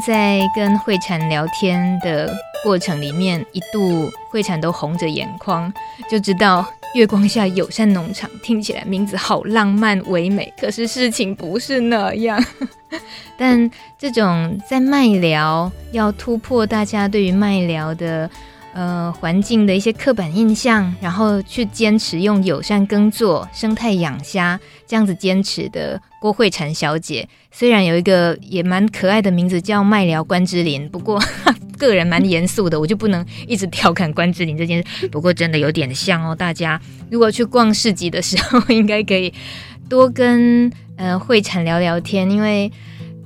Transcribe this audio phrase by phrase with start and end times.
[0.00, 2.32] 在跟慧婵聊天的
[2.62, 5.72] 过程里面，一度慧婵都红着眼眶，
[6.10, 12.42] 就知道月光下友善农场听起来名字好浪漫唯美，可是事情不是那样。
[13.38, 18.28] 但这种在麦聊要突破大家对于麦聊的。
[18.72, 31.20] 呃，环境的一些刻板印象，然后去坚持用友善耕作、生态养虾这样子坚持的郭慧婵小姐，虽然有一个也蛮可爱的名字叫麦聊关之琳，不过
[31.76, 35.08] 个人蛮严肃的，我就不能一直调侃关之琳这件事。
[35.08, 39.34] 不过真的有点像哦，大家如果去逛市集的时候， 应该可以
[39.88, 42.70] 多跟呃慧婵聊聊天，因为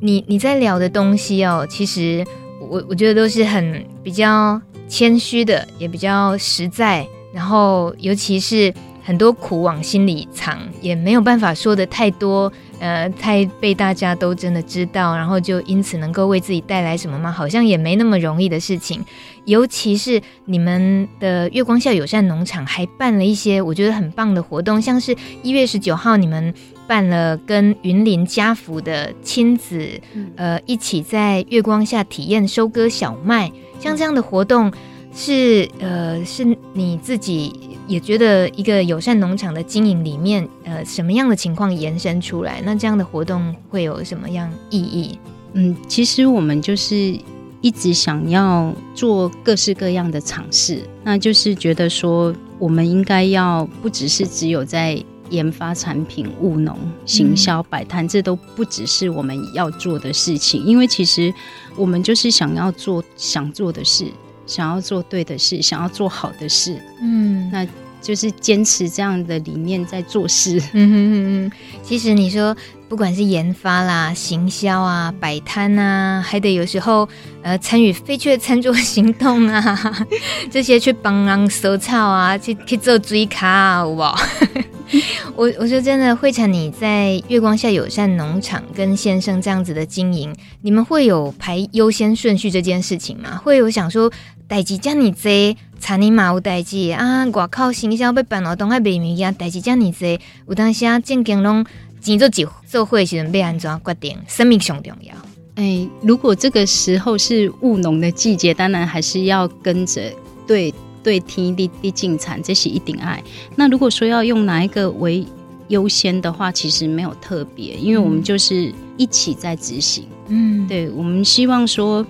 [0.01, 2.25] 你你在聊的东西哦，其实
[2.59, 4.59] 我我觉得都是很比较。
[4.88, 8.72] 谦虚的也比较实在，然后尤其是
[9.03, 17.31] 很多苦往心里藏，也没有办法说得太多，呃，太被大家都真的知道，然后就因此能够为自己带来什么吗？
[17.31, 19.05] 好像也没那么容易的事情。
[19.45, 26.55] 尤其是你们的月光下友善农场还办了一些我觉得很棒的活动，像是一月十九号你们
[26.86, 29.88] 办了跟云林家福的亲子，
[30.36, 33.50] 呃，一起在月光下体验收割小麦。
[33.80, 34.72] 像这样的活动
[35.14, 37.52] 是呃，是你自己
[37.86, 42.62] 也觉得一个友善农场的经营里面，呃，什么样的情况延伸出来？
[42.64, 45.18] 那这样的活动会有什么样意义？
[45.52, 47.18] 嗯，其实我们就是
[47.60, 61.33] 一直想要做各式各样的尝试，那就是觉得说，我们应该要不只是只有在研发产品、务农、行销、摆摊，这都不只是我们要做的事情，因为其实。
[61.77, 64.06] 我们就是想要做想做的事，
[64.47, 66.80] 想要做对的事，想要做好的事。
[67.00, 67.67] 嗯，那
[68.05, 70.61] 就是坚持这样的理念在做事。
[70.74, 71.52] 嗯哼哼哼。
[71.83, 72.55] 其实你说，
[72.89, 77.08] 不管是研发啦、行销啊、摆摊啊，还得有时候
[77.42, 80.06] 呃参与飞雀餐桌行动啊，
[80.51, 84.17] 这些去帮忙收草啊，去去做追卡啊，好不好？
[85.34, 93.40] 我我说真的，慧婵你在月光下友善农场跟先生这样子的经营，你们会有排优先顺序这件事情吗？
[93.42, 94.12] 会有想说，
[94.46, 100.18] 代志这么多，产你嘛有代志啊，外口行销要办活动还卖物件，代志这么多，
[100.48, 101.62] 有当时啊正经拢
[102.00, 104.17] 钱做几做会时阵要安怎决定？
[104.27, 105.14] 生命上重要。
[105.56, 110.11] 哎、欸，如果这个时候是务农的季节，当然还是要跟着
[110.46, 110.73] 对。
[111.05, 113.23] 对，天地地进产，这是一定爱。
[113.56, 115.23] 那如果说要用哪一个为
[115.68, 120.06] 优先的话，其实没有特别，因为我们就是一起在执行。
[120.28, 122.06] 嗯，对，我们希望说，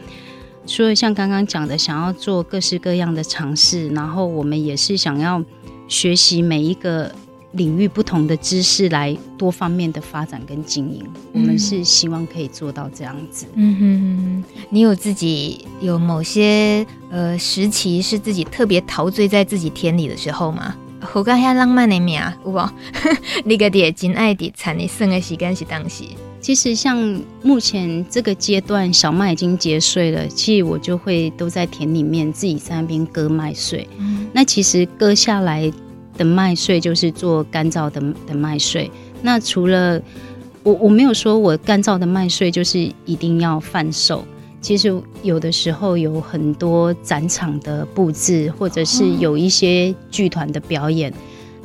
[0.66, 5.42] 说像刚刚讲的，想要做各式各样的尝试，然后我们也是想要
[5.88, 7.14] 学习每一个。
[7.54, 11.04] 领域不同的知识来多方面的发展跟经营，
[11.34, 13.46] 嗯，我们是希望可以做到这样子。
[13.54, 20.74] 嗯哼哼，你有自己有某些呃时期是自己特别陶醉在自己田里的时候吗？
[20.98, 22.68] 好个遐浪漫的名，有无？
[23.46, 26.02] 你个爹真爱的产的生的时间是当时。
[26.44, 26.98] 其实像
[27.42, 33.88] 目前这个阶段，小麦已经结穗了，其实我就会都在田里面自己在那边割麦穗。
[33.96, 35.72] 嗯，那其实割下来。
[36.16, 38.88] 的麦穗就是做干燥的的麦穗。
[39.20, 40.00] 那除了
[40.62, 44.24] 我我没有说我干燥的麦穗就是一定要贩售。
[44.60, 44.94] 其实
[45.24, 51.12] 有的时候有很多展场的布置，或者是有一些剧团的表演，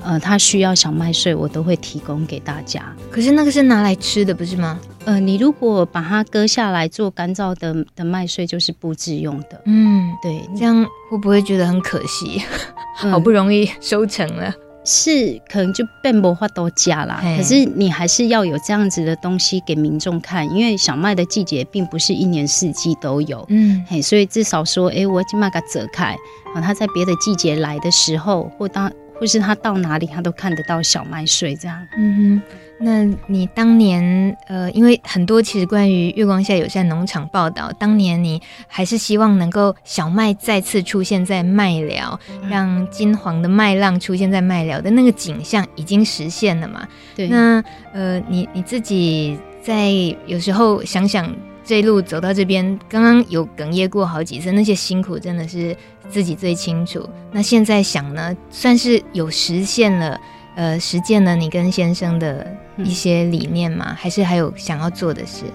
[0.04, 2.96] 呃，他需要小麦穗，我都会提供给大家。
[3.12, 4.80] 可是那个是拿来吃的，不是吗？
[5.06, 9.62] 呃，你如果把它割下来做干燥的的麦穗，就是布置用的。
[9.66, 12.42] 嗯，对，这样会不会觉得很可惜？
[12.96, 14.54] 好不容易收成了，嗯、
[14.86, 17.22] 是可能就变不化多加啦。
[17.38, 23.46] 可是你还是要有这样子的东西给民众看，因为小麦的季节并不是一年四季都有。
[23.50, 26.14] 嗯，嘿，所以至少说，哎、欸，我今麦给折开
[26.54, 31.88] 啊，它在别的季节来的时候，或当或是他到哪里，他都看得到小麦穗这样。
[31.98, 32.42] 嗯哼。
[32.82, 42.18] 那你当年，呃，因为很多其实关于月光下友善农场报道，当年你还是希望能够小麦再次出现在麦寮，
[42.50, 46.88] 让金黄的麦浪出现在麦寮的那个景象已经实现了嘛？
[47.18, 47.28] 对。
[47.28, 47.62] 那
[47.92, 49.92] 呃，你你自己在
[50.26, 55.76] 有时候想想这一路走到这边，刚刚有哽咽过好几次，那些辛苦真的是
[56.10, 57.08] 自己最清楚。
[57.32, 60.20] 那现在想呢，算是有实现了。
[60.56, 62.46] 呃，实践了你跟先生的
[62.80, 63.86] 一些理念吗？
[63.92, 65.46] 嗯、还是还有想要做的事？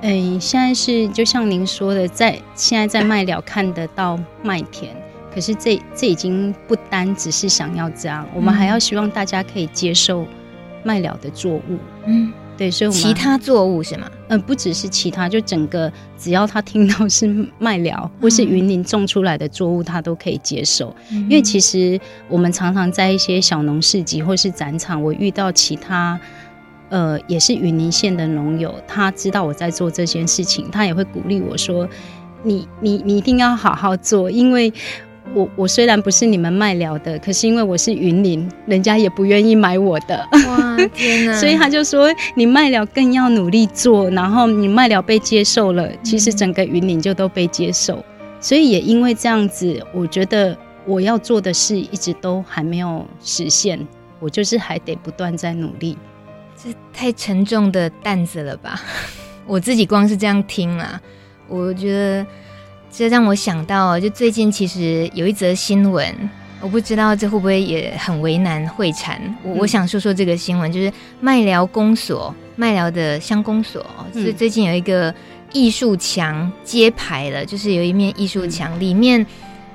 [0.00, 4.96] 哎、欸，现在是就像您说的，在现在在麦寮看得到麦田，
[5.34, 10.26] 可是这这已经不单只是想要这样，我们还要希望大家可以接受
[10.84, 11.78] 麦寮的作物。
[12.06, 14.10] 嗯，对，所以我们其他作物是吗？
[14.30, 17.26] 呃，不只是其他，就整个只要他听到是
[17.58, 20.94] 麦寮或是云林种出来的作物，他都可以接受。
[21.10, 26.16] 嗯、因为其实我们常常在一些小农市集或是展场，我遇到其他
[26.90, 31.88] 呃也是云林县的农友，他知道我在做这件事情，他也会鼓励我说
[32.44, 34.72] ：“你你你一定要好好做，因为。”
[35.32, 40.16] 我我虽然不是你们麦寮的，可是因为我是云林，人家也不愿意买我的。
[40.32, 41.32] 哇，天哪！
[41.38, 47.96] 所以他就说，你麦寮更要努力做，然后你麦寮被接受了，其实整个云林就都被接受。
[47.96, 48.04] 嗯。
[48.40, 53.78] 所以也因为这样子，我觉得我要做的事一直都还没有实现，
[54.18, 55.96] 我就是还得不断在努力。
[56.56, 58.80] 这太沉重的担子了吧？
[59.46, 61.00] 我自己光是这样听啊，
[61.46, 62.26] 我觉得。
[62.92, 66.14] 这让我想到，就最近其实有一则新闻，
[66.60, 69.20] 我不知道这会不会也很为难会产。
[69.42, 75.14] 我我想说说这个新闻，就是麦寮公所，麦寮的乡公所，是最近有一个
[75.52, 79.24] 艺术墙揭牌了，就是有一面艺术墙里面，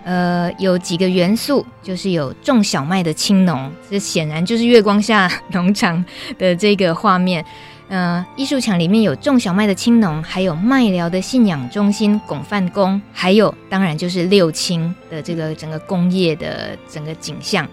[0.03, 6.03] 呃，有几个元素，就是有种小麦的青农，这显然就是月光下 农场
[6.37, 7.43] 的这个画面。
[7.87, 17.67] 呃，艺术墙里面有种小麦的青农，还有麦寮的信仰中心拱范宫，还有当然就是六轻的这个整个工业的整个景象。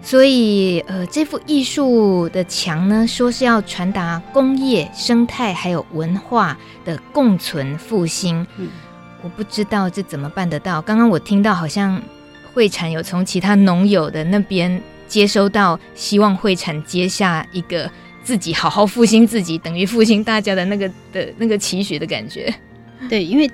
[0.00, 8.46] 所以，呃，这幅艺术的墙呢，说是要传达工业、生态还有文化的共存复兴。
[8.56, 8.68] 嗯，
[9.22, 10.80] 我不知道这怎么办得到。
[10.80, 12.00] 刚刚我听到好像
[12.54, 17.90] 会产有从其他农友的那边接收到，希望会产接下一个。
[18.26, 22.52] 自己好好复兴自己，等于复兴大家的那个的那个期许的感觉。
[23.08, 23.48] 对，因为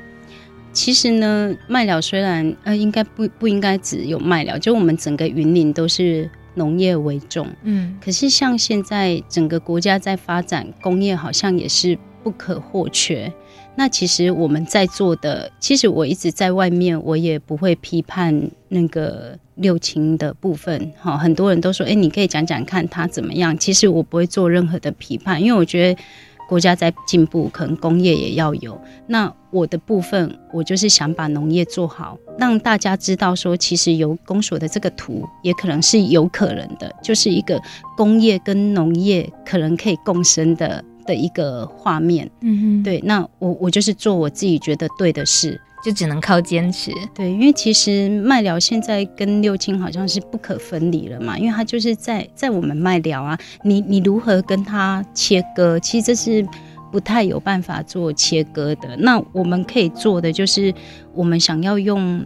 [0.72, 7.98] 其实呢，麦寮虽然呃，应该不不应该只有麦寮，就我们整个云林都是农业为重，嗯。
[8.02, 13.30] 可是像现在整个国家在发展工业，好像也是不可或缺。
[13.74, 20.92] 那其实我们在做的，其实我一直在外面，我也不会批判那个六亲的部分。
[21.00, 23.56] 哈，很多人都说，哎，你可以讲讲看他怎么样。
[23.56, 26.02] 其实我不会做任何的批判，因为我觉得
[26.46, 28.78] 国家在进步，可能工业也要有。
[29.06, 37.58] 那我的部分，我就是想把农业做好，让大家知道说，其实有公所的这个图，也可能是有可能的，就是一个
[37.96, 40.84] 工业跟农业可能可以共生的。
[41.04, 56.46] 的一个画面，嗯哼，对，那我我就是做我自己觉得对的事，就只能靠坚持，对，因为其实麦寮现在跟六亲好像是不可分离了嘛，因为他就是在在我们麦寮啊，你你如何跟他切割，其实这是
[56.90, 58.96] 不太有办法做切割的。
[58.98, 60.72] 那我们可以做的就是，
[61.14, 62.24] 我们想要用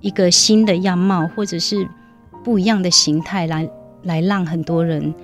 [0.00, 1.88] 一个新的样貌，或者是
[2.42, 3.68] 不一样的形态来
[4.02, 5.14] 来让很多人。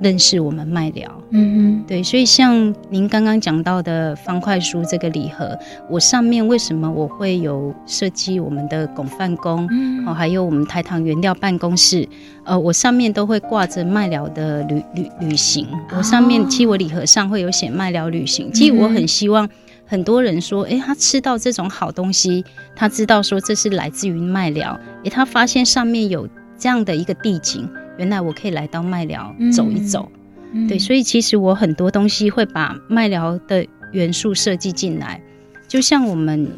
[0.00, 5.58] 认识我们麦寮，嗯哼，对，所以像您刚刚讲到的方块书这个礼盒，
[5.88, 12.06] 我上面为什么我会有设计我们的拱饭宫，嗯，哦，还有我们台糖原料办公室，
[12.44, 15.66] 呃，我上面都会挂着麦寮的旅旅旅行，
[15.96, 19.48] 我上面其实我礼盒上会有写麦寮旅行，其实我很希望
[19.86, 22.44] 很多人说，哎，他吃到这种好东西，
[22.74, 27.66] 他知道说这是来自于麦寮，诶，他发现上面有这样的一个地景。
[27.98, 30.10] 原来我可以来到麦寮走一走，
[30.52, 35.20] 嗯，对，所以其实我很多东西会把麦寮的元素设计进来，
[35.66, 36.48] 就像我们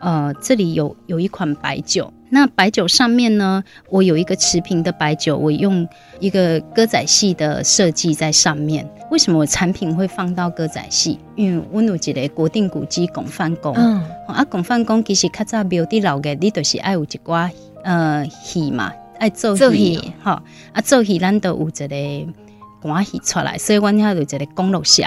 [0.00, 5.86] 呃这里有有一款白酒，那白酒上面呢，我有一个持瓶的白酒，我用
[6.20, 8.88] 一个歌仔戏的设计在上面。
[9.10, 11.18] 为什么我产品会放到歌仔戏？
[11.34, 17.50] 因为我有一个国定古迹拱范宫，嗯，啊拱范宫其实较早庙里老的，你都是爱有一寡
[17.84, 18.92] 呃戏嘛。
[19.18, 22.32] 爱做戏，哈啊做戏，咱都有一个
[22.80, 25.02] 关系出来，所以阮遐有一个公路社。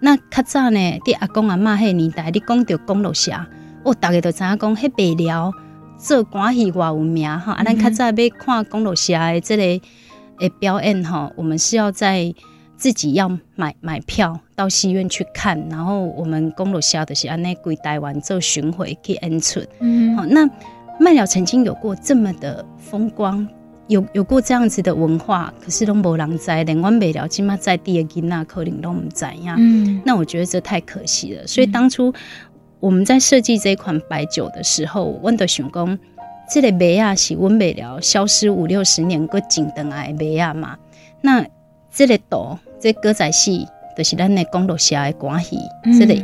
[0.00, 3.32] 那较早呢，伫阿公阿嬷迄年代，你讲着公路社，
[3.82, 5.52] 哦，逐个都知影讲，迄白了
[5.98, 7.52] 做关系偌有名哈。
[7.52, 9.62] 啊，咱较早要看公路社的这个
[10.38, 12.32] 诶表演哈，我们是要在
[12.76, 19.60] 自己要买买票到戏院去看，然后我们公路社的是安尼规台湾做巡回去演出。
[19.80, 20.48] 嗯，好那。
[21.00, 23.46] 麦寮曾经有过这么的风光，
[23.86, 29.54] 有有过这样子的文化，可是都没人知，连我麦寮起码在地的囡仔可能都不知呀。
[29.56, 31.46] 嗯，那我觉得这太可惜了。
[31.46, 32.12] 所以当初
[32.80, 35.98] 我们在设计这一款白酒的时候，我的想讲，
[36.52, 40.76] 这个麦亚是温麦寮消失五六十年搁景灯来麦亚嘛。
[41.20, 41.46] 那
[41.92, 45.58] 这个岛，这歌仔戏就是咱的公路下的关系，
[45.98, 46.20] 这个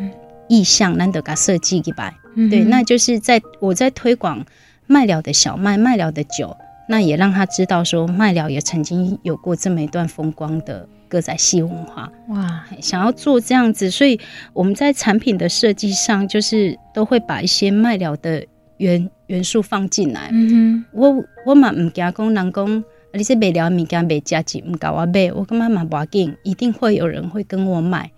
[0.49, 2.13] 意象，咱得给设计一摆。
[2.51, 4.45] 对，那就是在我在推广。
[4.87, 6.57] 麦寮的小麦，麦寮的酒，
[6.89, 12.11] 那也让他知道说麦寮也曾经有过这么一段风光的歌仔戏文化。
[12.29, 14.19] 哇，想要做这样子，所以
[14.53, 18.45] 我们在产品的设计上，就是都会把一些麦寮的
[18.79, 20.29] 元元素放进来。
[20.33, 28.11] 嗯哼，我我嘛唔惊讲人讲，你这卖了物件卖价钱唔够我买，我干嘛嘛不要紧，一定会有人会跟我买。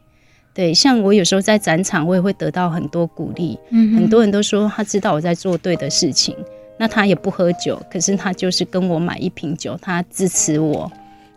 [0.55, 3.59] 对，像我有时候在展场，我也会得到很多鼓励。
[3.69, 6.35] 嗯，很多人都说他知道我在做对的事情，
[6.79, 10.91] 那他也不喝酒，可是他就是跟我买一瓶酒，他支持我。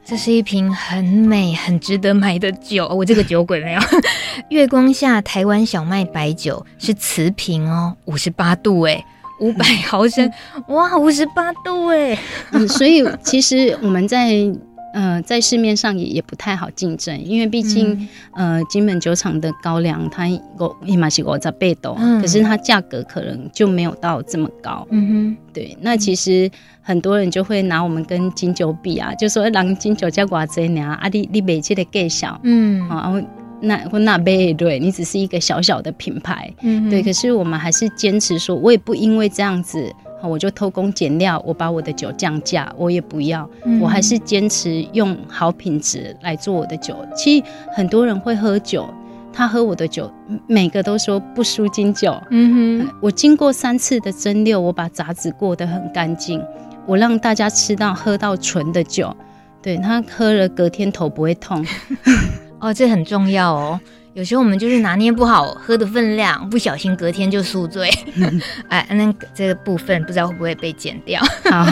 [0.03, 2.87] 这是一瓶很美、很值得买的酒。
[2.87, 3.81] 我这个酒鬼没有。
[4.49, 9.05] 月光下台湾小麦白酒是瓷瓶哦，五十八度哎，
[9.39, 10.31] 五百毫升，
[10.67, 12.17] 哇，五十八度哎。
[12.51, 14.51] 嗯，所以其实我们在。
[14.93, 17.91] 呃，在市面上也也不太好竞争，因为毕竟，
[18.33, 20.27] 嗯、呃，金门酒厂的高粱它
[20.57, 24.87] 我一码是我在贝斗，可是它价格可能就没有到这么高。
[24.89, 25.77] 嗯哼，对。
[25.81, 26.49] 那其实
[26.81, 33.13] 很多人就会拿我们跟金酒比啊，就说人金酒价寡这样啊，你你卖这个价小，嗯，啊，
[33.61, 37.03] 那我那杯对你只是一个小小的品牌，嗯，对。
[37.03, 39.93] 可是我们还是坚持说，我也不因为这样子。
[40.27, 46.95] 我就偷工减料，我把我的酒降价，我也不要，嗯、我还是坚持用好品质来做我的酒。
[47.15, 48.89] 其实很多人会喝酒，
[49.31, 50.11] 他喝我的酒，
[50.47, 52.15] 每个都说不输金酒。
[52.31, 56.43] 嗯哼，我经过三次的蒸馏，我把杂质过得很干净，
[56.85, 59.15] 我让大家吃到喝到纯的酒，
[59.61, 61.65] 对，他喝了隔天头不会痛。
[62.59, 63.79] 哦，这很重要哦。
[64.13, 67.89] 有时候我们就是拿捏不好喝的分量，不小心隔天就宿醉。
[68.67, 71.21] 哎，那这个部分不知道会不会被剪掉。
[71.49, 71.65] 好，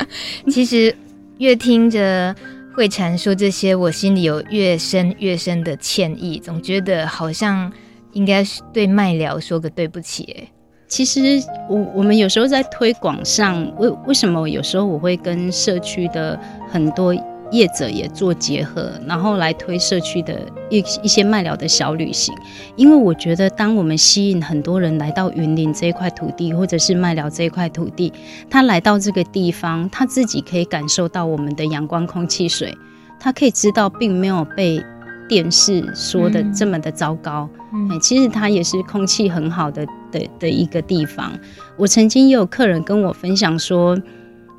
[0.50, 0.94] 其实
[1.38, 2.34] 越听着
[2.74, 7.72] 慧婵说这些，我心里有越深越深的歉意，总觉得好像
[8.12, 10.24] 应该是对麦聊说个对不起。
[10.38, 10.48] 哎，
[10.86, 16.38] 其实我我们有时候在推广上，为为什么有时候我会跟社区的
[16.70, 17.14] 很多。
[17.50, 22.34] 业者也做结合，然后来推社区的一一些麦寮的小旅行。
[22.76, 28.12] 因为我觉得，当我们吸引很多人来到云林这一块土地，或者是麦寮这一块土地，
[28.50, 32.76] 他来到这个地方，他自己可以感受到我们的阳光、空气、水，
[33.18, 34.84] 他可以知道，并没有被
[35.26, 37.48] 电视说的这么的糟糕。
[37.72, 41.32] 嗯，嗯，其实它也是空气很好的的的一个地方。
[41.76, 43.98] 我曾经也有客人跟我分享说，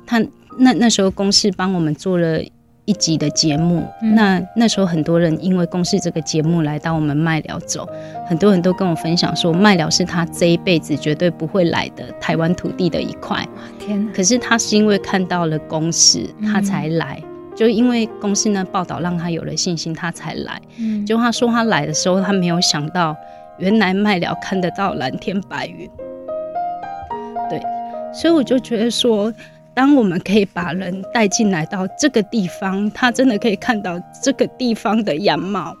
[0.06, 0.18] 他
[0.58, 2.40] 那那时候公司帮我们做了。
[2.90, 7.88] 一集的节目，嗯、那那时候很多人因为公视这个节目来到我们麦聊走，
[8.26, 13.46] 很多人都跟我分享说，麦聊是他这一辈子绝对不会来的台湾土地的一块。
[13.78, 14.12] 天哪！
[14.12, 20.60] 可是他是因为看到了公视，他才来，嗯、就因为公司呢报道让他有了信心，他才来。
[20.76, 23.16] 嗯，就他说他来的时候，他没有想到，
[23.58, 25.88] 原来麦寮看得到蓝天白云。
[27.48, 27.62] 对，
[28.12, 29.32] 所以我就觉得说。
[29.72, 35.74] 当我们可以把人带进来到这个地方，他真的可以看到这个地方的样貌，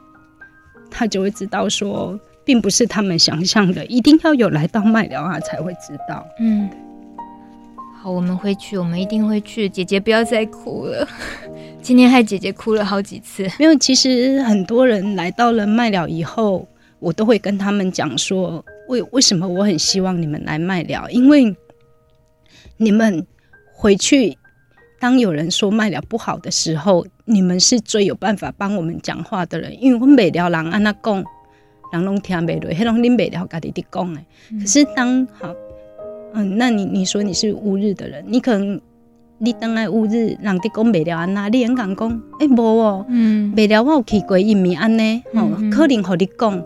[0.90, 6.24] 他就会知道说，并不是他们想象的，一定要有来到麦寮啊才会知道。
[6.38, 6.70] 嗯，
[8.00, 9.68] 好，我们会去，我们一定会去。
[9.68, 11.06] 姐姐不要再哭了，
[11.82, 13.42] 今天害姐姐哭了好几次。
[13.58, 16.66] 没有，其实很多人来到了麦寮以后，
[17.00, 21.54] 我都会跟他们讲说，为为什么我很希望你们来麦寮，因为
[22.76, 23.26] 你们。
[23.80, 24.36] 回去，
[25.00, 31.24] 当有人说卖了不好的时候，你们是最有办法帮我们讲话的人，因为我们麦寮人安那讲，
[31.90, 34.26] 人拢听不落，迄拢恁麦寮家己的讲诶。
[34.60, 35.54] 可是当好，
[36.34, 38.78] 嗯，那你你说你是乌日的人，你可能
[39.38, 46.62] 你当来乌日，人哋讲麦寮安那，你很敢讲，诶无哦，嗯，麦寮我有去过，伊咪安呢，哦，可能和你讲，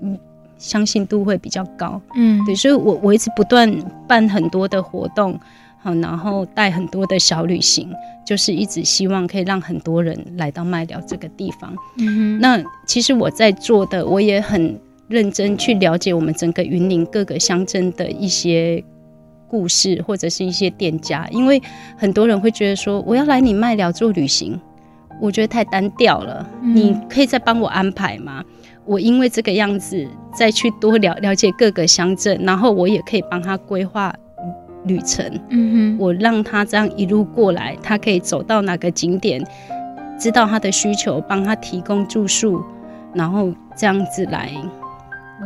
[0.00, 0.18] 嗯，
[0.56, 3.70] 相信度会比较高，嗯，对，所以我我一直不断
[4.08, 5.38] 办很多的活动。
[5.80, 7.88] 好，然后带很多的小旅行，
[8.26, 11.72] 就是一直希望可以让很多人来到麦寮这个地方。
[11.98, 18.82] 嗯哼，那其实我在做的，我也很认真去了解我们整个云林各个乡镇的一些
[19.46, 21.62] 故事，或者是一些店家，因为
[21.96, 24.60] 很多人会觉得说，我要来你麦寮做旅行，
[25.20, 26.44] 我觉得太单调了。
[26.60, 28.44] 嗯、你可以再帮我安排吗？
[28.84, 34.12] 我因为这个样子再去多了了解各个乡镇，然后我也可以帮他规划。
[34.88, 39.40] 旅程，嗯哼，我让他这样一路过来，他可以走到哪个景点，
[40.18, 42.60] 知道他的需求，帮他提供住宿，
[43.14, 44.50] 然后这样子来。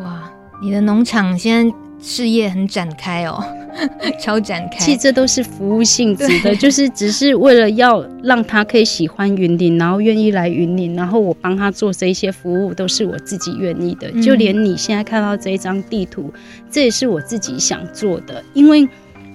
[0.02, 0.32] 哇，
[0.62, 3.44] 你的农场现在事业很展开哦，
[4.18, 4.78] 超展开。
[4.78, 14.10] 其实这都是服务性质的，就是只是为了要让他可以喜欢云林，然后愿意来云林，然后我帮他做这些服务，都是我自己愿意的。
[14.14, 16.32] 嗯、就连你现在看到这一张地图，
[16.70, 18.88] 这也是我自己想做的，因为。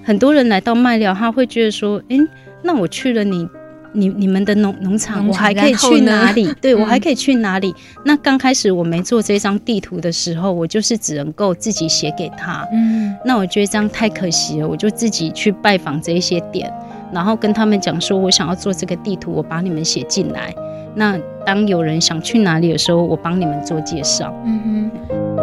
[0.08, 2.18] 很多人来到麦寮，他会觉得说：“诶，
[2.62, 3.46] 那我去了你
[3.92, 6.50] 你你们的农农场，我还可以去哪里？
[6.62, 7.68] 对，我还可以去哪里？
[7.68, 12.66] 嗯、那刚开始我没做这张地图的时候，我就是只能够自己写给他。
[12.72, 16.72] 嗯，那我觉得这样太可惜了，我就自己去拜访这一些点，
[17.12, 20.54] 然后跟他们讲说，我想要做这个地图，我把你们写进来。
[20.94, 24.34] 那当有人想去哪里的时候，我帮你们做介绍。
[24.46, 25.37] 嗯哼。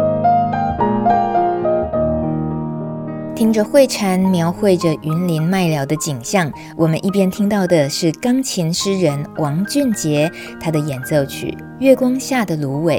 [3.36, 12.98] 听着慧禅描绘着云林麦寮的景象，我们一边听到的是钢琴诗人王俊杰他的演奏曲《月光下的芦苇》。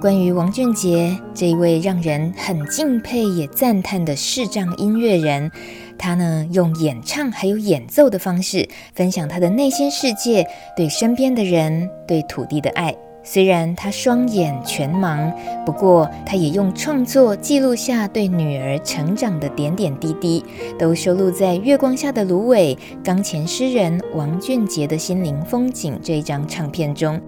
[0.00, 5.48] 关于王俊杰这一位让人很敬佩也赞叹的视障音乐人，
[5.96, 10.44] 他呢用演唱还有演奏的方式，分享他的内心世界，
[10.76, 12.92] 对身边的人，对土地的爱。
[13.28, 15.32] 虽然他双眼全盲，
[15.66, 20.44] 不过他也用创作记录下对女儿成长的点点滴滴，
[20.78, 22.72] 都收录在《月光下的芦苇》
[23.04, 27.20] 钢琴诗人王俊杰的心灵风景这一张唱片中。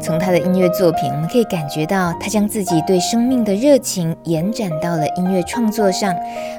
[0.00, 6.14] 从他的音乐作品，我们可以感觉到他将自己对生命的热情延展到了音乐创作上。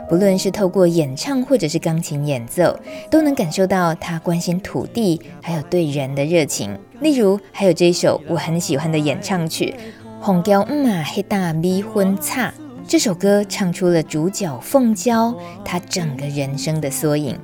[0.10, 2.77] 不论是透过演唱或者是钢琴演奏，
[3.10, 6.77] 都能感受到他关心土地还有对人的热情。
[7.00, 9.74] 例如，还有这一首我很喜欢的演唱曲
[10.25, 12.50] 《凤娇妈黑大咪婚叉》。
[12.88, 17.38] 这首歌唱出了主角凤娇她整个人生的缩影。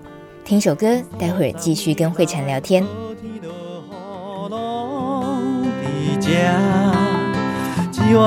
[0.44, 2.84] 听首歌，待会儿继续跟慧婵聊天。
[8.14, 8.20] 慧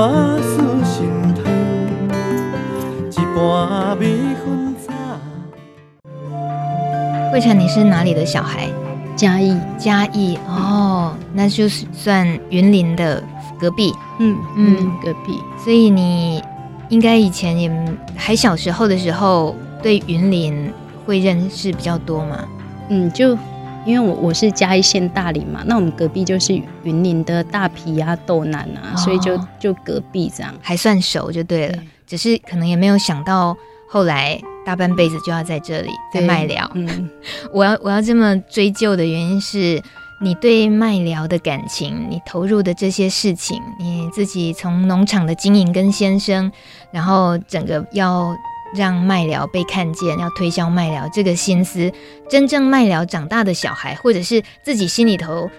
[7.41, 8.69] 婵，你是哪里的小孩？
[9.15, 13.23] 嘉义，嘉义哦，那就是算云林的
[13.61, 13.95] 隔壁。
[14.19, 15.41] 嗯嗯，隔壁。
[15.57, 16.43] 所以你
[16.89, 17.71] 应该以前也
[18.17, 20.73] 还小时候的时候，对云林
[21.07, 22.45] 会认识比较多嘛？
[22.89, 23.39] 嗯，就。
[23.87, 31.75] 因为我我是嘉义县大林嘛，那我们隔壁就是云林的大皮啊、豆南啊，哦、所以就就隔壁这样，还算熟就对了。
[31.75, 33.57] 对，只是可能也没有想到
[33.89, 36.69] 后来大半辈子就要在这里在麦寮。
[36.75, 37.09] 嗯，
[37.55, 39.81] 我要我要这么追究的原因是
[40.21, 46.51] 你对麦寮的感情，你投入的这些事情，你自己从农场的经营跟先生，
[46.91, 48.35] 然后整个要。
[48.77, 51.91] 让麦聊被看见，要推销麦聊这个心思，
[52.29, 55.51] 真正麦聊长大的小孩，或者是自己心里头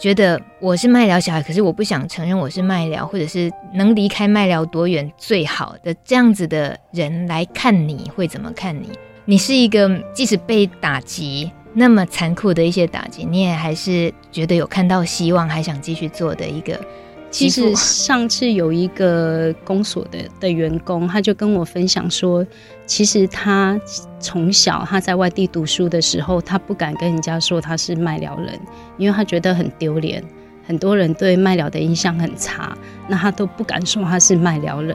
[0.00, 8.88] 觉得我是麦聊小孩，可是我不想承认我是麦聊，或者是能离开麦聊多远最好的这样子的人来看你会怎么看你？
[9.24, 16.78] 你是一个即使被打击那么残酷的一些打击，你也还是觉得有看到希望，还想继续做的一个。
[17.32, 22.46] 其实上次有一个公所的的员工，他就跟我分享说，
[22.86, 23.80] 其实他
[24.20, 28.60] 从小他在外地读书的时候，他不敢跟人家说他是麦寮人，
[28.98, 30.22] 因为他觉得很丢脸，
[30.66, 32.76] 很多人对麦寮的印象很差，
[33.08, 34.94] 那他都不敢说他是麦寮人。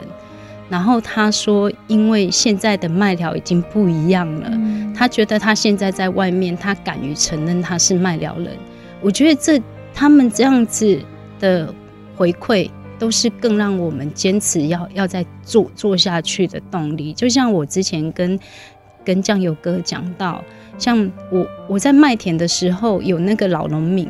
[0.70, 4.52] 然后他说，因为现在的麦寮已经不一样了，
[4.96, 8.56] 他觉得他现在在外面，他敢于承认他是麦寮人。
[9.02, 9.60] 我觉得这
[9.92, 11.02] 他们这样子
[11.40, 11.74] 的。
[12.18, 17.14] 回馈都是更让我们坚持要要再做做下去的动力。
[17.14, 18.38] 就像我之前跟
[19.06, 20.44] 跟酱油哥讲到，
[20.80, 24.10] 像我我在麦田的时候，有那个老农民，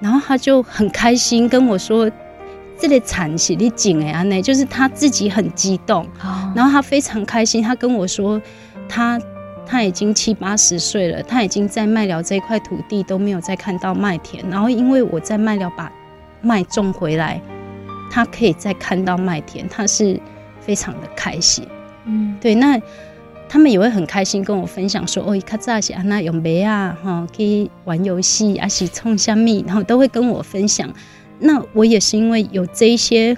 [0.00, 2.10] 然后他就很开心跟我说
[2.80, 6.08] ：“这里产是你种的安内就是他自己很激动，
[6.54, 7.62] 然后他非常开心。
[7.62, 8.40] 他跟我说，
[8.88, 9.20] 他
[9.66, 15.92] 他已经七八十岁了，他已经在麦寮这块土地都没有再看到麦田，然后因为我在麦寮把。
[16.42, 17.40] 麦种回来，
[18.10, 20.20] 他可以再看到麦田，他是
[20.60, 21.66] 非常的开心。
[22.04, 22.80] 嗯，对，那
[23.48, 26.96] 他们也会很开心跟我分享说，哦，卡扎西安娜有没啊？
[27.02, 30.88] 哈，可以玩游戏，还是冲香蜜，然后都会跟我分享。
[31.38, 33.36] 那我也是因为有这一些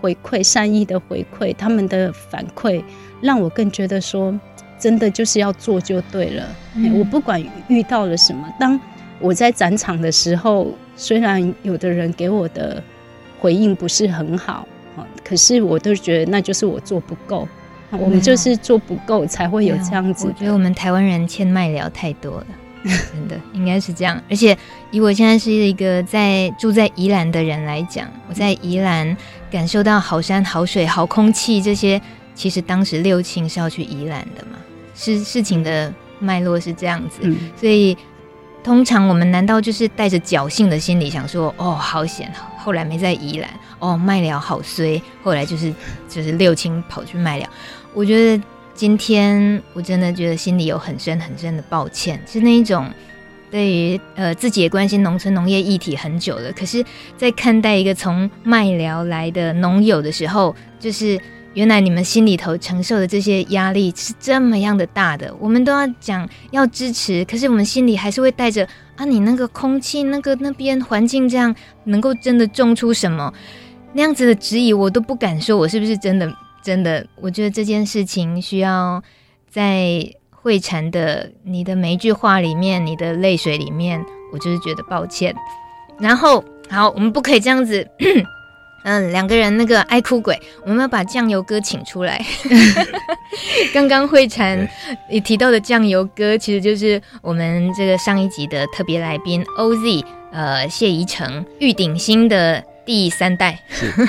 [0.00, 2.82] 回馈，善意的回馈，他们的反馈，
[3.20, 4.38] 让我更觉得说，
[4.78, 6.44] 真的就是要做就对了。
[6.76, 8.78] 嗯，我不管遇到了什么，当。
[9.22, 12.82] 我在展场的时候，虽然有的人给我的
[13.38, 14.66] 回应不是很好，
[15.24, 17.48] 可是我都觉得那就是我做不够，
[17.92, 20.26] 我们就是做不够才会有这样子。
[20.26, 22.46] 我觉得我们台湾人欠麦聊太多了，
[22.84, 24.20] 真的应该是这样。
[24.28, 24.58] 而且
[24.90, 29.16] 以我现在是一个在住在宜兰的人来讲，我在宜兰
[29.50, 32.00] 感受到好山好水好空气这些，
[32.34, 34.58] 其实当时六亲是要去宜兰的嘛，
[34.96, 37.96] 是事情的脉络是这样子，嗯、所以。
[38.62, 45.74] 通常我们难道就是带着侥幸的心理想说，哦，好险，后来没在宜兰，哦，麦寮好衰，后来就是
[46.08, 47.48] 就是六亲跑去麦寮。
[47.92, 52.88] 我觉得今天我真的觉得心里有很深很深的抱歉，是那一种
[53.50, 56.84] 对于呃自己也关心农村农业议题很久了，可是，
[57.18, 61.20] 在看待一个从麦寮来的农友的时候，就是
[61.54, 65.34] 原来你们心里头承受的这些压力是这么样的大的。
[65.38, 73.32] 我们都要讲要支持，可是我们心里还是会带着啊，你那个空气那个那边环境这样能够真的种出什么
[73.92, 77.06] 那样子的质疑，我都不敢说，我是不是真的真的？
[77.16, 79.02] 我觉得这件事情需要
[79.48, 80.12] 在。
[80.44, 85.32] 会禅的你的每一句话里面，你的泪水里面，我就是觉得抱歉。
[86.00, 87.88] 然后，好，我们不可以这样子，
[88.84, 92.24] 嗯，两个人那个爱哭鬼，我们要把酱油哥请出来。
[93.72, 94.68] 刚刚慧婵
[95.10, 102.62] 你提到的酱油哥，其实就是我们这个上一集的特别来宾 OZ，呃，谢宜成玉鼎新的。
[102.84, 103.56] 第三代，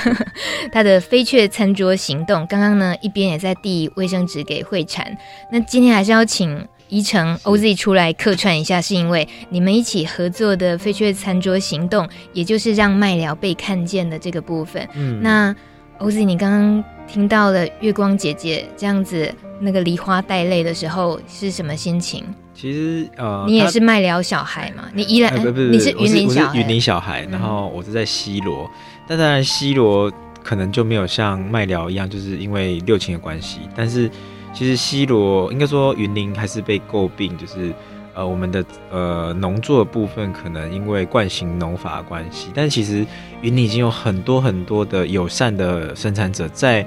[0.72, 5.06] 他的飞雀餐桌行动，刚刚呢一边也在递卫生纸给慧婵。
[5.52, 14.88] 那今天还是要请宜成 OZ 出来客串一下，是因为你们一起合作的飞雀餐桌行动，也就是让麦聊被看见的这个部分。
[14.94, 15.52] 嗯，那
[15.98, 19.28] OZ，你刚刚听到了月光姐姐这样子
[19.58, 22.24] 那个梨花带泪的时候，是什么心情？
[22.54, 24.84] 其实呃，你也是麦聊小孩嘛？
[24.94, 27.26] 你依然、呃、不不不，你是云林小孩，云林小孩。
[27.28, 28.70] 然后我是在西罗，嗯、
[29.08, 30.08] 但当然西罗
[30.44, 33.58] 可能就没有像麦聊一样，就是因为六亲的关系。
[33.74, 34.08] 但是
[34.54, 37.74] 其实西罗应该说云林还是被诟病，就是
[38.14, 42.50] 呃我们的呃农作部分可能因为惯行农法的关系。
[42.54, 43.04] 但其实
[43.42, 46.86] 云林已经有很多很多的友善的生产者在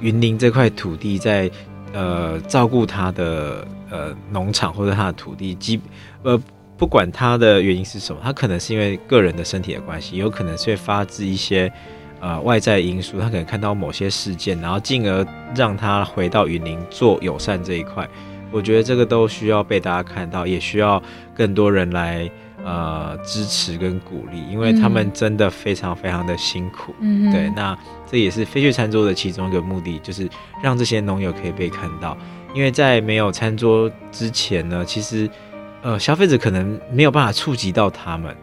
[0.00, 1.50] 云林这块土地在
[1.92, 3.66] 呃照顾他的。
[3.88, 5.80] 呃，农场或者他的土地，基
[6.24, 6.36] 呃，
[6.76, 11.72] 不管他的原因是什么，他可能是因为个人的身体的关系，有可能是会发自一些
[12.20, 18.08] 呃外在因素，他可能看到某些事件，然后进而让他回到云林做友善这一块。
[18.52, 21.02] 我觉得这个都需要被大家看到，也需要
[21.34, 22.30] 更多人来
[22.64, 26.94] 呃支持跟鼓励，因为他们真的非常非常的辛苦。
[27.00, 27.76] 嗯，对，那
[28.10, 30.28] 这也是飞去餐桌的其中一个目的，就是
[30.62, 32.16] 让这些农友可以被看到。
[32.54, 35.28] 因为在没有餐桌之前呢，其实，
[35.82, 38.34] 呃，消费者可能没有办法触及到他们，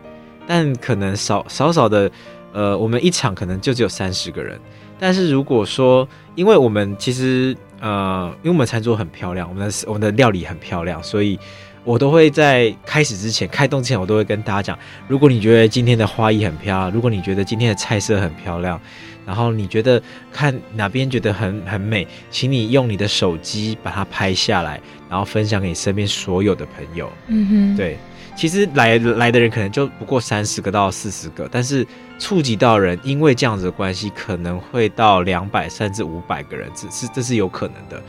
[0.46, 2.12] 但可能少少少的，
[2.54, 4.58] 呃，我们一场可能就只有三十个人。
[4.98, 11.38] 但是如果说，因为我们其实，呃，因为我们餐桌很漂亮，我们的我们的料理很漂亮，所以
[11.84, 18.80] 我都会在开始之前、开动之前，我都会跟大家讲，如果你觉得今天的花艺很漂亮，如果你觉得今天的菜色很漂亮。
[19.26, 24.78] 然后你觉得看哪边觉得很很美，请你用你的手机把它拍下来，
[25.10, 27.10] 然后分享给你身边所有的朋友。
[27.28, 27.98] 嗯哼，对，
[28.36, 31.86] 其实来来的人可能就不过三十个到四十个，但是
[32.20, 38.02] 触及到人，因为这样子的关系，可能会到两百甚至五百个人，这是这是有可能的。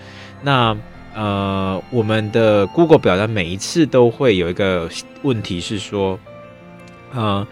[0.43, 0.77] 那
[1.15, 4.89] 呃，我们的 Google 表单每一次都会有一个
[5.23, 6.19] 问题是说，
[7.13, 7.47] 呃。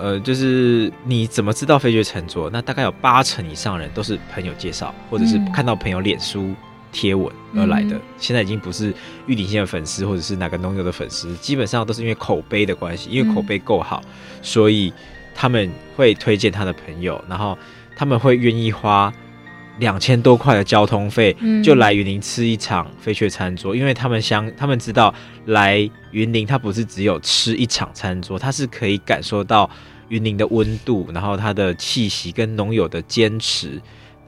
[0.00, 2.48] 呃，就是你怎么知道飞雀餐桌？
[2.52, 6.54] 那大概有八成以上人都是朋友介绍，或者是看到朋友脸书
[6.98, 7.96] 贴文而来的。
[7.96, 8.92] 嗯、现在已经不是
[9.28, 14.10] 玉林县的粉丝，或者是哪个农友的粉丝，基本上都是因为口碑的关系，因为口碑够好，嗯、
[14.42, 14.92] 所以
[15.32, 17.56] 他们会推荐他的朋友，然后
[17.96, 19.12] 他们会愿意花
[19.78, 25.14] 两千多块的交通费，就来云林吃一场飞雀餐桌，因为他们相他们知道
[25.46, 29.70] 来云林，他不是只有吃一场餐桌，他是可以感受到。
[30.10, 33.78] 云林的温度，然后它的气息跟农友的坚持，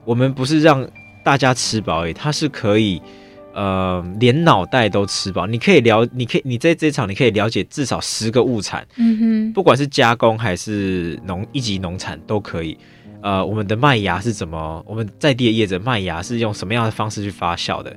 [0.04, 0.86] 我们不是让
[1.22, 3.00] 大家吃饱诶，它是可以，
[3.54, 5.46] 呃，连脑袋都吃饱。
[5.46, 12.76] 你可以了，你可以，你在这场你可以了解至少十个物产，嗯哼，不管是加工还是农一级农产都可以。
[13.22, 17.94] 呃，我们的麦芽是怎么，我们在地的叶子麦芽是用什么样的方式去发酵的？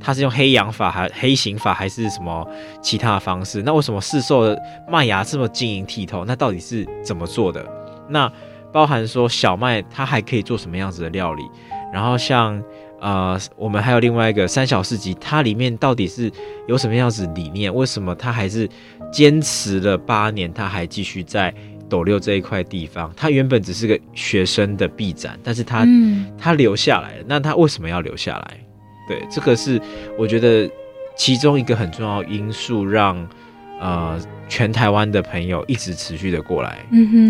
[0.00, 2.44] 它是用黑氧法还黑型法还是什么
[2.80, 3.62] 其他的方式？
[3.62, 6.24] 那为什么市售的麦芽这么晶莹剔透？
[6.24, 7.64] 那到底是怎么做的？
[8.08, 8.32] 那
[8.72, 11.44] 包含说小麦它还可以做什么样子的料理？
[11.92, 12.62] 然后像
[13.00, 16.30] 呃，我们还有另外一个三小市集，它里面到底是
[16.68, 17.74] 有什么样子理念？
[17.74, 18.68] 为什么它还是
[19.12, 21.52] 坚持了八年，它还继续在
[21.88, 23.12] 斗六这一块地方？
[23.16, 25.84] 它原本只是个学生的臂展，但是它
[26.38, 27.24] 它留下来了。
[27.26, 28.56] 那它为什么要留下来？
[29.08, 29.80] 对，这个是
[30.16, 30.70] 我觉得
[31.16, 33.28] 其中一个很重要因素，让
[33.80, 34.16] 呃
[34.48, 36.78] 全台湾的朋友一直持续的过来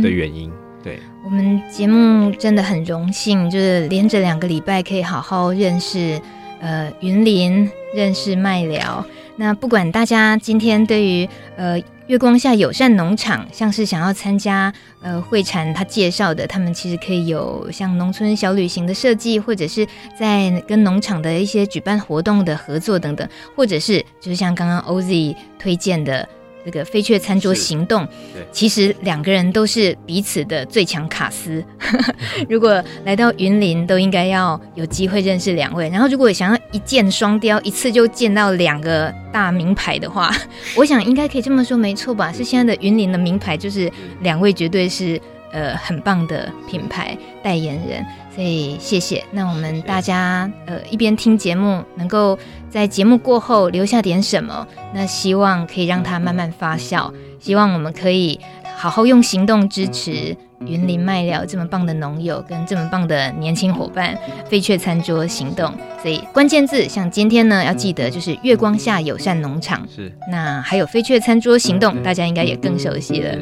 [0.02, 0.52] 的原因。
[0.82, 6.20] 对，我们节目真的很荣幸，就是连着两个礼拜可以好好认识
[6.60, 9.04] 呃云林，认识麦寮。
[9.36, 11.80] 那不管大家今天对于呃。
[12.08, 19.86] 月光下友善农场，像是想要参加呃慧婵他介绍的，他们其实可以有像农村小旅行的设计，或者是
[20.18, 26.28] 在跟农场的一些举办活动的合作等等，或者是就是像刚刚 OZ 推荐的
[26.64, 28.06] 这个飞雀餐桌行动，
[28.50, 31.64] 其实两个人都是彼此的最强卡司。
[32.48, 35.88] 如果来到云林，都应该要有机会认识两位。
[35.88, 40.34] 然后，如果想要一箭双雕，一次就见到两个大名牌的话，
[40.76, 42.32] 我想应该可以这么说，没错吧？
[42.32, 45.20] 是现在的云林的名牌，就是两位绝对是
[45.52, 48.04] 呃很棒的品牌代言人。
[48.34, 49.22] 所以谢谢。
[49.30, 52.38] 那我们大家呃一边听节目，能够
[52.72, 54.66] 在节目过后留下点什么？
[54.94, 57.12] 那希望可以让它慢慢发酵。
[57.38, 58.40] 希望我们可以
[58.74, 64.16] 好好用行动支持云林麦寮这么棒的农友跟这么棒的年轻伙伴——
[64.48, 65.70] 飞雀餐桌行动。
[66.00, 69.86] 所以关键字像今天呢，要记得就是月光下友善农场。
[69.94, 70.10] 是。
[70.30, 73.36] 那还有飞雀餐桌行动，大家应该也更熟悉了。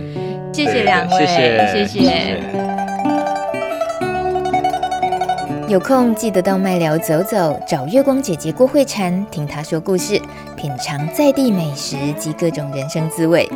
[0.52, 1.86] 谢谢两位，谢谢。
[1.86, 2.89] 谢谢
[5.70, 10.20] 有空记得到麦聊走走，找月光姐姐郭慧婵，听她说故事，
[10.56, 13.48] 品尝在地美食及各种人生滋味。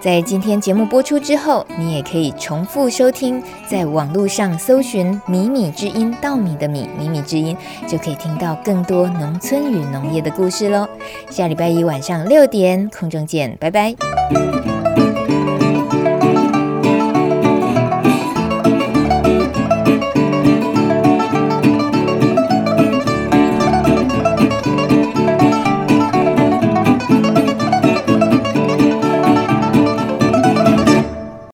[0.00, 10.88] 在今天节目播出之后，你也可以重复收听，在网络上搜寻“米米之音”，稻米的米，米米之音，就可以听到更多农村与农业的故事喽。
[11.30, 13.94] 下礼拜一晚上六点空中见，拜拜。